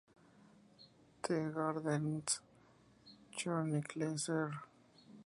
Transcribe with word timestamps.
The 1.21 1.51
Gardeners' 1.53 2.39
Chronicle, 3.37 4.17
ser. 4.17 4.51